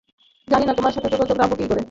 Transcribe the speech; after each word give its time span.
জানি 0.47 0.65
না 0.65 0.73
তোমার 0.73 0.93
সাথে 0.93 1.07
যোগাযোগ 1.09 1.37
রাখব 1.37 1.53
কী 1.55 1.65
করে। 1.67 1.79